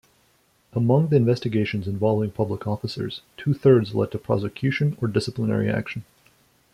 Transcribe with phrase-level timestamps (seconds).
[0.73, 6.03] Among the investigations involving public officers, two-thirds led to prosecution or disciplinary action.